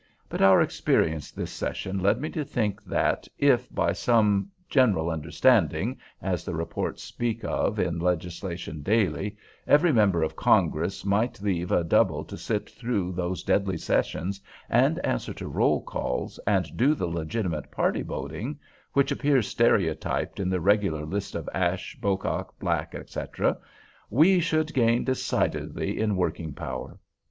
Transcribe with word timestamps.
But 0.29 0.41
our 0.41 0.63
experience 0.63 1.29
this 1.31 1.51
session 1.51 1.99
led 1.99 2.19
me 2.19 2.29
to 2.31 2.43
think, 2.43 2.83
that 2.85 3.27
if, 3.37 3.69
by 3.71 3.93
some 3.93 4.49
such 4.63 4.69
"general 4.73 5.11
understanding" 5.11 5.99
as 6.23 6.43
the 6.43 6.55
reports 6.55 7.03
speak 7.03 7.43
of 7.43 7.77
in 7.77 7.99
legislation 7.99 8.81
daily, 8.81 9.37
every 9.67 9.91
member 9.93 10.23
of 10.23 10.35
Congress 10.35 11.05
might 11.05 11.39
leave 11.39 11.71
a 11.71 11.83
double 11.83 12.25
to 12.25 12.35
sit 12.35 12.67
through 12.67 13.11
those 13.11 13.43
deadly 13.43 13.77
sessions 13.77 14.41
and 14.71 14.97
answer 15.05 15.35
to 15.35 15.47
roll 15.47 15.83
calls 15.83 16.39
and 16.47 16.75
do 16.75 16.95
the 16.95 17.05
legitimate 17.05 17.69
party 17.69 18.01
voting, 18.01 18.57
which 18.93 19.11
appears 19.11 19.47
stereotyped 19.47 20.39
in 20.39 20.49
the 20.49 20.59
regular 20.59 21.05
list 21.05 21.35
of 21.35 21.47
Ashe, 21.53 21.95
Bocock, 22.01 22.57
Black, 22.57 22.95
etc., 22.95 23.55
we 24.09 24.39
should 24.39 24.73
gain 24.73 25.03
decidedly 25.03 25.99
in 25.99 26.15
working 26.15 26.55
power. 26.55 26.97